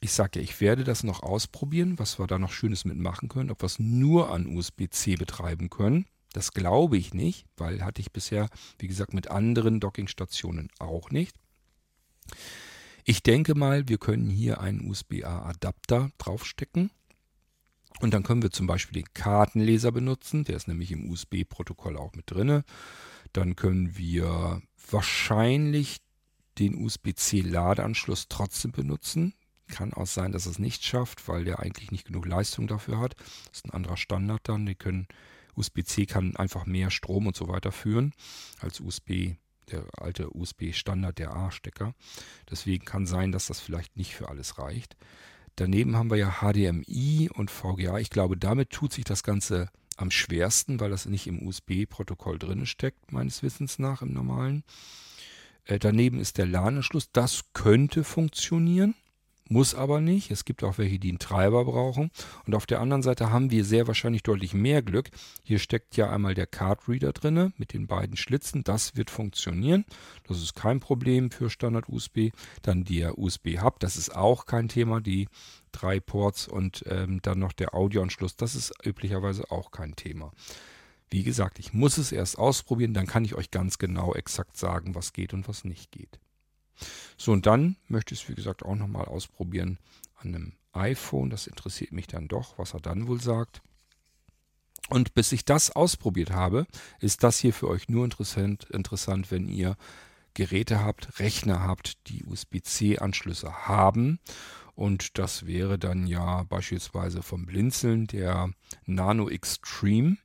ich 0.00 0.12
sage 0.12 0.38
ja, 0.38 0.42
ich 0.42 0.60
werde 0.60 0.84
das 0.84 1.04
noch 1.04 1.22
ausprobieren, 1.22 1.98
was 1.98 2.18
wir 2.18 2.26
da 2.26 2.38
noch 2.38 2.52
Schönes 2.52 2.84
mitmachen 2.84 3.28
können, 3.28 3.50
ob 3.50 3.62
wir 3.62 3.66
es 3.66 3.78
nur 3.78 4.30
an 4.30 4.46
USB-C 4.46 5.16
betreiben 5.16 5.70
können. 5.70 6.06
Das 6.32 6.52
glaube 6.52 6.96
ich 6.96 7.12
nicht, 7.12 7.46
weil 7.56 7.84
hatte 7.84 8.00
ich 8.00 8.12
bisher, 8.12 8.48
wie 8.78 8.86
gesagt, 8.86 9.14
mit 9.14 9.30
anderen 9.30 9.80
Docking-Stationen 9.80 10.68
auch 10.78 11.10
nicht. 11.10 11.36
Ich 13.04 13.22
denke 13.22 13.54
mal, 13.54 13.88
wir 13.88 13.98
können 13.98 14.30
hier 14.30 14.60
einen 14.60 14.88
USB-A-Adapter 14.88 16.12
draufstecken 16.18 16.90
und 17.98 18.14
dann 18.14 18.22
können 18.22 18.42
wir 18.42 18.50
zum 18.50 18.66
Beispiel 18.66 19.02
den 19.02 19.12
Kartenleser 19.12 19.92
benutzen, 19.92 20.44
der 20.44 20.56
ist 20.56 20.68
nämlich 20.68 20.92
im 20.92 21.10
USB-Protokoll 21.10 21.96
auch 21.96 22.14
mit 22.14 22.30
drin. 22.30 22.62
Dann 23.32 23.56
können 23.56 23.96
wir 23.96 24.62
wahrscheinlich 24.90 25.98
den 26.58 26.82
USB-C-Ladeanschluss 26.82 28.28
trotzdem 28.28 28.72
benutzen. 28.72 29.34
Kann 29.68 29.92
auch 29.92 30.06
sein, 30.06 30.32
dass 30.32 30.46
es 30.46 30.58
nicht 30.58 30.84
schafft, 30.84 31.28
weil 31.28 31.44
der 31.44 31.60
eigentlich 31.60 31.90
nicht 31.90 32.06
genug 32.06 32.26
Leistung 32.26 32.66
dafür 32.66 32.98
hat. 32.98 33.16
Das 33.48 33.58
ist 33.58 33.66
ein 33.66 33.72
anderer 33.72 33.96
Standard 33.96 34.48
dann. 34.48 34.66
Die 34.66 34.74
können 34.74 35.06
USB-C 35.54 36.06
kann 36.06 36.36
einfach 36.36 36.66
mehr 36.66 36.90
Strom 36.90 37.26
und 37.26 37.36
so 37.36 37.48
weiter 37.48 37.72
führen 37.72 38.12
als 38.60 38.80
USB, 38.80 39.34
der 39.70 39.84
alte 39.96 40.34
USB-Standard, 40.34 41.18
der 41.18 41.34
A-Stecker. 41.34 41.94
Deswegen 42.50 42.84
kann 42.84 43.06
sein, 43.06 43.30
dass 43.30 43.46
das 43.46 43.60
vielleicht 43.60 43.96
nicht 43.96 44.14
für 44.14 44.28
alles 44.28 44.58
reicht. 44.58 44.96
Daneben 45.60 45.94
haben 45.94 46.08
wir 46.08 46.16
ja 46.16 46.40
HDMI 46.40 47.28
und 47.34 47.50
VGA. 47.50 47.98
Ich 47.98 48.08
glaube, 48.08 48.38
damit 48.38 48.70
tut 48.70 48.94
sich 48.94 49.04
das 49.04 49.22
Ganze 49.22 49.68
am 49.98 50.10
schwersten, 50.10 50.80
weil 50.80 50.88
das 50.88 51.04
nicht 51.04 51.26
im 51.26 51.46
USB-Protokoll 51.46 52.38
drin 52.38 52.64
steckt, 52.64 53.12
meines 53.12 53.42
Wissens 53.42 53.78
nach 53.78 54.00
im 54.00 54.14
normalen. 54.14 54.64
Äh, 55.66 55.78
daneben 55.78 56.18
ist 56.18 56.38
der 56.38 56.46
LAN-Anschluss. 56.46 57.12
Das 57.12 57.42
könnte 57.52 58.04
funktionieren. 58.04 58.94
Muss 59.52 59.74
aber 59.74 60.00
nicht. 60.00 60.30
Es 60.30 60.44
gibt 60.44 60.62
auch 60.62 60.78
welche, 60.78 61.00
die 61.00 61.08
einen 61.08 61.18
Treiber 61.18 61.64
brauchen. 61.64 62.12
Und 62.46 62.54
auf 62.54 62.66
der 62.66 62.80
anderen 62.80 63.02
Seite 63.02 63.32
haben 63.32 63.50
wir 63.50 63.64
sehr 63.64 63.88
wahrscheinlich 63.88 64.22
deutlich 64.22 64.54
mehr 64.54 64.80
Glück. 64.80 65.10
Hier 65.42 65.58
steckt 65.58 65.96
ja 65.96 66.08
einmal 66.08 66.34
der 66.34 66.46
Card 66.46 66.88
Reader 66.88 67.12
drin 67.12 67.52
mit 67.56 67.72
den 67.72 67.88
beiden 67.88 68.16
Schlitzen. 68.16 68.62
Das 68.62 68.94
wird 68.94 69.10
funktionieren. 69.10 69.84
Das 70.28 70.40
ist 70.40 70.54
kein 70.54 70.78
Problem 70.78 71.32
für 71.32 71.50
Standard 71.50 71.88
USB. 71.88 72.30
Dann 72.62 72.84
der 72.84 73.18
USB 73.18 73.58
Hub. 73.60 73.80
Das 73.80 73.96
ist 73.96 74.14
auch 74.14 74.46
kein 74.46 74.68
Thema. 74.68 75.00
Die 75.00 75.26
drei 75.72 75.98
Ports 75.98 76.46
und 76.46 76.84
ähm, 76.86 77.18
dann 77.20 77.40
noch 77.40 77.52
der 77.52 77.74
Audioanschluss. 77.74 78.36
Das 78.36 78.54
ist 78.54 78.72
üblicherweise 78.86 79.50
auch 79.50 79.72
kein 79.72 79.96
Thema. 79.96 80.30
Wie 81.10 81.24
gesagt, 81.24 81.58
ich 81.58 81.72
muss 81.72 81.98
es 81.98 82.12
erst 82.12 82.38
ausprobieren. 82.38 82.94
Dann 82.94 83.08
kann 83.08 83.24
ich 83.24 83.34
euch 83.34 83.50
ganz 83.50 83.78
genau 83.78 84.14
exakt 84.14 84.56
sagen, 84.56 84.94
was 84.94 85.12
geht 85.12 85.34
und 85.34 85.48
was 85.48 85.64
nicht 85.64 85.90
geht. 85.90 86.20
So, 87.16 87.32
und 87.32 87.46
dann 87.46 87.76
möchte 87.88 88.14
ich 88.14 88.22
es, 88.22 88.28
wie 88.28 88.34
gesagt, 88.34 88.64
auch 88.64 88.76
nochmal 88.76 89.06
ausprobieren 89.06 89.78
an 90.16 90.34
einem 90.34 90.52
iPhone. 90.72 91.30
Das 91.30 91.46
interessiert 91.46 91.92
mich 91.92 92.06
dann 92.06 92.28
doch, 92.28 92.58
was 92.58 92.74
er 92.74 92.80
dann 92.80 93.08
wohl 93.08 93.20
sagt. 93.20 93.62
Und 94.88 95.14
bis 95.14 95.32
ich 95.32 95.44
das 95.44 95.70
ausprobiert 95.70 96.30
habe, 96.30 96.66
ist 96.98 97.22
das 97.22 97.38
hier 97.38 97.52
für 97.52 97.68
euch 97.68 97.88
nur 97.88 98.04
interessant, 98.04 98.64
interessant 98.70 99.30
wenn 99.30 99.48
ihr 99.48 99.76
Geräte 100.34 100.82
habt, 100.82 101.20
Rechner 101.20 101.62
habt, 101.62 102.08
die 102.08 102.24
USB-C-Anschlüsse 102.24 103.68
haben. 103.68 104.18
Und 104.74 105.18
das 105.18 105.46
wäre 105.46 105.78
dann 105.78 106.06
ja 106.06 106.44
beispielsweise 106.44 107.22
vom 107.22 107.46
Blinzeln 107.46 108.06
der 108.06 108.50
Nano 108.86 109.28
Extreme. 109.28 110.16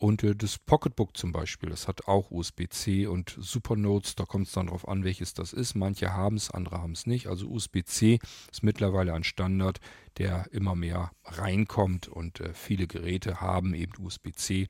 Und 0.00 0.24
äh, 0.24 0.34
das 0.34 0.58
Pocketbook 0.58 1.14
zum 1.14 1.30
Beispiel, 1.30 1.68
das 1.68 1.86
hat 1.86 2.08
auch 2.08 2.30
USB-C 2.30 3.06
und 3.06 3.36
Supernotes, 3.38 4.14
da 4.14 4.24
kommt 4.24 4.46
es 4.46 4.54
dann 4.54 4.66
darauf 4.66 4.88
an, 4.88 5.04
welches 5.04 5.34
das 5.34 5.52
ist. 5.52 5.74
Manche 5.74 6.14
haben 6.14 6.36
es, 6.36 6.50
andere 6.50 6.80
haben 6.80 6.92
es 6.92 7.06
nicht. 7.06 7.26
Also 7.26 7.46
USB-C 7.48 8.18
ist 8.50 8.62
mittlerweile 8.62 9.12
ein 9.12 9.24
Standard, 9.24 9.78
der 10.16 10.50
immer 10.52 10.74
mehr 10.74 11.12
reinkommt 11.24 12.08
und 12.08 12.40
äh, 12.40 12.54
viele 12.54 12.86
Geräte 12.86 13.42
haben 13.42 13.74
eben 13.74 13.92
USB-C. 14.02 14.68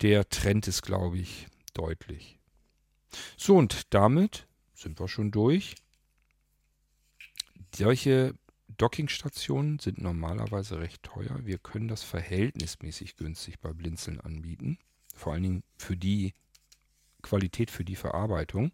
Der 0.00 0.28
Trend 0.28 0.66
ist, 0.66 0.82
glaube 0.82 1.18
ich, 1.18 1.46
deutlich. 1.72 2.40
So, 3.36 3.56
und 3.56 3.94
damit 3.94 4.48
sind 4.74 4.98
wir 4.98 5.06
schon 5.06 5.30
durch. 5.30 5.76
Solche 7.76 8.34
Dockingstationen 8.80 9.78
sind 9.78 10.00
normalerweise 10.00 10.80
recht 10.80 11.02
teuer. 11.02 11.40
Wir 11.44 11.58
können 11.58 11.86
das 11.86 12.02
verhältnismäßig 12.02 13.16
günstig 13.16 13.60
bei 13.60 13.74
Blinzeln 13.74 14.20
anbieten. 14.20 14.78
Vor 15.14 15.34
allen 15.34 15.42
Dingen 15.42 15.62
für 15.76 15.98
die 15.98 16.32
Qualität, 17.20 17.70
für 17.70 17.84
die 17.84 17.96
Verarbeitung. 17.96 18.72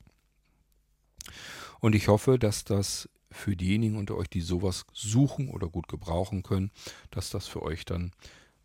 Und 1.80 1.96
ich 1.96 2.06
hoffe, 2.06 2.38
dass 2.38 2.62
das 2.62 3.08
für 3.32 3.56
diejenigen 3.56 3.96
unter 3.96 4.16
euch, 4.16 4.28
die 4.28 4.42
sowas 4.42 4.84
suchen 4.92 5.50
oder 5.50 5.68
gut 5.68 5.88
gebrauchen 5.88 6.44
können, 6.44 6.70
dass 7.10 7.30
das 7.30 7.48
für 7.48 7.62
euch 7.62 7.84
dann 7.84 8.12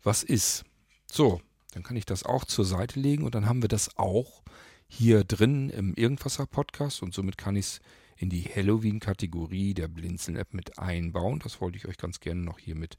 was 0.04 0.22
ist. 0.22 0.64
So, 1.10 1.40
dann 1.72 1.82
kann 1.82 1.96
ich 1.96 2.06
das 2.06 2.22
auch 2.22 2.44
zur 2.44 2.64
Seite 2.64 3.00
legen 3.00 3.24
und 3.24 3.34
dann 3.34 3.46
haben 3.46 3.62
wir 3.62 3.68
das 3.68 3.96
auch 3.96 4.44
hier 4.86 5.24
drin 5.24 5.70
im 5.70 5.94
Irgendwasser 5.94 6.46
Podcast 6.46 7.02
und 7.02 7.12
somit 7.14 7.36
kann 7.36 7.56
ich 7.56 7.66
es 7.66 7.80
in 8.22 8.30
die 8.30 8.44
Halloween-Kategorie 8.44 9.74
der 9.74 9.88
Blinzeln-App 9.88 10.54
mit 10.54 10.78
einbauen. 10.78 11.40
Das 11.40 11.60
wollte 11.60 11.76
ich 11.76 11.88
euch 11.88 11.98
ganz 11.98 12.20
gerne 12.20 12.40
noch 12.40 12.60
hier 12.60 12.76
mit 12.76 12.96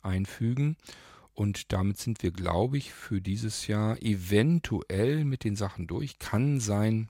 einfügen. 0.00 0.76
Und 1.34 1.72
damit 1.72 1.98
sind 1.98 2.22
wir, 2.22 2.30
glaube 2.30 2.78
ich, 2.78 2.92
für 2.92 3.20
dieses 3.20 3.66
Jahr 3.66 4.00
eventuell 4.00 5.24
mit 5.24 5.42
den 5.42 5.56
Sachen 5.56 5.88
durch. 5.88 6.20
Kann 6.20 6.60
sein, 6.60 7.08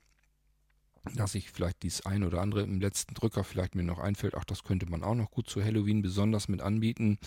dass 1.14 1.34
ich 1.34 1.50
vielleicht 1.50 1.82
dies 1.82 2.06
ein 2.06 2.24
oder 2.24 2.40
andere 2.40 2.62
im 2.62 2.80
letzten 2.80 3.12
Drücker 3.12 3.44
vielleicht 3.44 3.74
mir 3.74 3.82
noch 3.82 3.98
einfällt, 3.98 4.36
ach, 4.36 4.44
das 4.44 4.64
könnte 4.64 4.86
man 4.86 5.02
auch 5.02 5.14
noch 5.14 5.30
gut 5.30 5.50
zu 5.50 5.62
Halloween 5.62 6.00
besonders 6.00 6.48
mit 6.48 6.62
anbieten. 6.62 7.18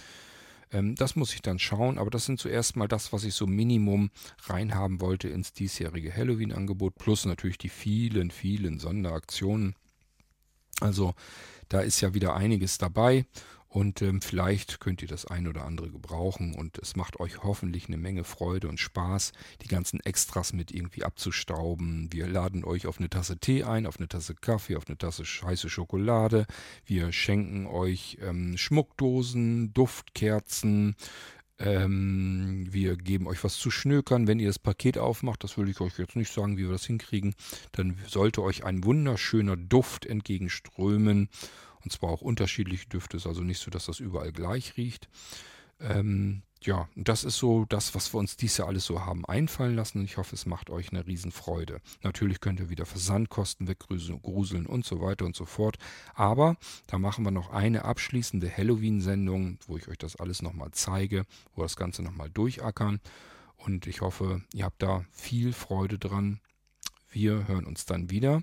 Ähm, 0.72 0.96
das 0.96 1.16
muss 1.16 1.36
ich 1.36 1.44
dann 1.44 1.60
schauen, 1.60 2.00
aber 2.00 2.10
das 2.10 2.26
sind 2.26 2.40
zuerst 2.40 2.76
mal 2.76 2.88
das, 2.88 3.14
was 3.14 3.24
ich 3.24 3.36
so 3.36 3.46
Minimum 3.46 4.10
reinhaben 4.46 5.00
wollte 5.00 5.28
ins 5.30 5.54
diesjährige 5.54 6.12
Halloween-Angebot, 6.12 6.96
plus 6.96 7.26
natürlich 7.26 7.60
die 7.60 7.70
vielen, 7.70 8.32
vielen 8.32 8.80
Sonderaktionen. 8.80 9.76
Also 10.84 11.14
da 11.70 11.82
ist 11.82 12.02
ja 12.02 12.14
wieder 12.14 12.36
einiges 12.36 12.78
dabei 12.78 13.26
und 13.74 14.04
ähm, 14.04 14.22
vielleicht 14.22 14.80
könnt 14.80 15.02
ihr 15.02 15.08
das 15.08 15.26
ein 15.26 15.48
oder 15.48 15.66
andere 15.66 15.90
gebrauchen 15.90 16.54
und 16.54 16.78
es 16.78 16.96
macht 16.96 17.20
euch 17.20 17.42
hoffentlich 17.42 17.88
eine 17.88 17.98
Menge 17.98 18.24
Freude 18.24 18.68
und 18.68 18.80
Spaß, 18.80 19.32
die 19.64 19.68
ganzen 19.68 20.00
Extras 20.02 20.54
mit 20.54 20.72
irgendwie 20.72 21.04
abzustauben. 21.04 22.10
Wir 22.12 22.28
laden 22.28 22.64
euch 22.64 22.86
auf 22.86 23.00
eine 23.00 23.10
Tasse 23.10 23.40
Tee 23.40 23.64
ein, 23.64 23.88
auf 23.88 23.98
eine 23.98 24.08
Tasse 24.08 24.36
Kaffee, 24.36 24.76
auf 24.76 24.88
eine 24.88 25.00
Tasse 25.00 25.24
heiße 25.24 25.70
Schokolade. 25.70 26.46
Wir 26.86 27.12
schenken 27.12 27.66
euch 27.66 28.20
ähm, 28.22 28.58
Schmuckdosen, 28.58 29.74
Duftkerzen, 29.74 30.96
ähm, 31.64 32.68
wir 32.70 32.98
geben 32.98 33.26
euch 33.28 33.42
was 33.44 33.56
zu 33.56 33.72
schnökern, 33.72 34.28
wenn 34.28 34.40
ihr 34.40 34.48
das 34.48 34.60
Paket 34.60 34.98
aufmacht. 34.98 35.44
Das 35.44 35.58
will 35.58 35.70
ich 35.70 35.80
euch 35.80 35.98
jetzt 35.98 36.18
nicht 36.18 36.32
sagen, 36.32 36.58
wie 36.58 36.64
wir 36.64 36.72
das 36.74 36.86
hinkriegen. 36.86 37.36
Dann 37.72 37.98
sollte 38.06 38.44
euch 38.44 38.66
ein 38.66 38.84
wunderschöner 38.84 39.56
Duft 39.56 40.06
entgegenströmen. 40.06 41.30
Und 41.84 41.92
zwar 41.92 42.10
auch 42.10 42.22
unterschiedliche 42.22 42.88
Düfte. 42.90 43.18
Ist 43.18 43.28
also 43.28 43.42
nicht 43.42 43.60
so, 43.60 43.72
dass 43.72 43.86
das 43.86 44.00
überall 44.00 44.34
gleich 44.34 44.76
riecht. 44.76 45.08
Ähm, 45.80 46.42
ja, 46.66 46.88
das 46.96 47.24
ist 47.24 47.38
so 47.38 47.66
das, 47.66 47.96
was 47.96 48.14
wir 48.14 48.20
uns 48.20 48.38
dies 48.38 48.58
Jahr 48.58 48.68
alles 48.68 48.86
so 48.86 49.06
haben 49.06 49.26
einfallen 49.26 49.76
lassen. 49.76 50.00
Und 50.00 50.06
ich 50.06 50.18
hoffe, 50.18 50.36
es 50.36 50.46
macht 50.46 50.70
euch 50.70 50.92
eine 50.92 51.06
Riesenfreude. 51.06 51.82
Natürlich 52.02 52.40
könnt 52.40 52.60
ihr 52.60 52.70
wieder 52.70 52.86
Versandkosten 52.86 53.68
weggruseln 53.68 54.66
und 54.66 54.86
so 54.86 55.02
weiter 55.02 55.26
und 55.26 55.36
so 55.36 55.46
fort. 55.46 55.78
Aber 56.14 56.58
da 56.88 56.98
machen 56.98 57.24
wir 57.26 57.32
noch 57.32 57.50
eine 57.52 57.86
abschließende 57.86 58.56
Halloween-Sendung, 58.56 59.60
wo 59.68 59.78
ich 59.78 59.88
euch 59.88 59.98
das 59.98 60.16
alles 60.16 60.42
nochmal 60.42 60.70
zeige, 60.72 61.26
wo 61.54 61.62
wir 61.62 61.66
das 61.66 61.76
Ganze 61.76 62.04
nochmal 62.04 62.30
durchackern. 62.30 63.00
Und 63.58 63.88
ich 63.88 64.02
hoffe, 64.02 64.42
ihr 64.54 64.66
habt 64.66 64.82
da 64.82 65.06
viel 65.12 65.54
Freude 65.54 65.98
dran. 65.98 66.40
Wir 67.14 67.48
hören 67.48 67.66
uns 67.66 67.86
dann 67.86 68.10
wieder 68.10 68.42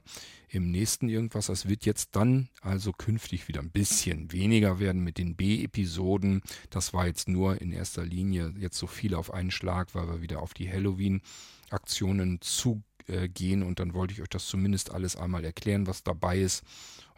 im 0.49 0.71
nächsten 0.71 1.09
irgendwas. 1.09 1.49
Es 1.49 1.69
wird 1.69 1.85
jetzt 1.85 2.15
dann 2.15 2.49
also 2.61 2.93
künftig 2.93 3.49
wieder 3.49 3.61
ein 3.61 3.73
bisschen 3.73 4.31
weniger 4.31 4.79
werden 4.79 5.03
mit 5.03 5.19
den 5.19 5.35
B-Episoden. 5.35 6.41
Das 6.71 6.95
war 6.95 7.09
jetzt 7.09 7.29
nur 7.29 7.61
in 7.61 7.73
erster 7.73 8.05
Linie 8.05 8.55
jetzt 8.57 8.79
so 8.79 8.87
viel 8.87 9.17
auf 9.17 9.35
einen 9.35 9.51
Schlag, 9.51 9.95
weil 9.97 10.07
wir 10.07 10.23
wieder 10.23 10.41
auf 10.41 10.55
die 10.55 10.71
Halloween-Aktionen 10.71 12.41
zugehen 12.41 13.65
und 13.65 13.81
dann 13.81 13.93
wollte 13.93 14.15
ich 14.15 14.23
euch 14.23 14.29
das 14.29 14.47
zumindest 14.47 14.93
alles 14.93 15.17
einmal 15.17 15.45
erklären, 15.45 15.89
was 15.89 16.05
dabei 16.05 16.39
ist 16.39 16.63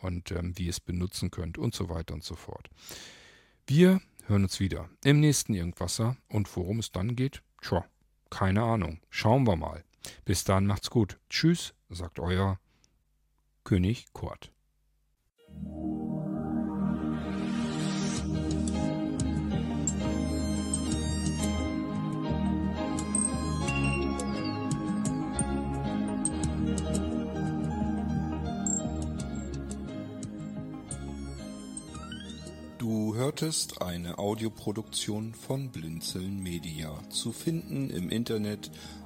und 0.00 0.30
ähm, 0.32 0.56
wie 0.56 0.64
ihr 0.64 0.70
es 0.70 0.80
benutzen 0.80 1.30
könnt 1.30 1.58
und 1.58 1.74
so 1.74 1.90
weiter 1.90 2.14
und 2.14 2.24
so 2.24 2.34
fort. 2.34 2.70
Wir 3.66 4.00
hören 4.26 4.44
uns 4.44 4.58
wieder 4.58 4.88
im 5.04 5.20
nächsten 5.20 5.52
Irgendwasser 5.52 6.16
und 6.28 6.54
worum 6.56 6.78
es 6.78 6.92
dann 6.92 7.14
geht, 7.14 7.42
tja, 7.60 7.84
keine 8.30 8.62
Ahnung. 8.62 9.00
Schauen 9.10 9.46
wir 9.46 9.56
mal. 9.56 9.84
Bis 10.24 10.44
dann 10.44 10.66
macht's 10.66 10.90
gut. 10.90 11.18
Tschüss, 11.28 11.74
sagt 11.88 12.18
euer 12.20 12.58
König 13.64 14.06
Kurt. 14.12 14.52
Du 32.78 33.14
hörtest 33.14 33.80
eine 33.80 34.18
Audioproduktion 34.18 35.34
von 35.34 35.70
Blinzeln 35.70 36.42
Media, 36.42 36.92
zu 37.10 37.30
finden 37.30 37.90
im 37.90 38.10
Internet 38.10 38.72